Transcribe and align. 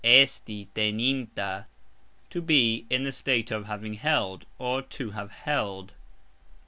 Esti 0.03 0.67
teninta................ 0.73 1.65
To 2.31 2.41
be 2.41 2.87
(in 2.89 3.03
the 3.03 3.11
state 3.11 3.51
of) 3.51 3.67
having 3.67 3.93
held, 3.93 4.47
or, 4.57 4.81
to 4.81 5.11
have 5.11 5.29
held. 5.29 5.93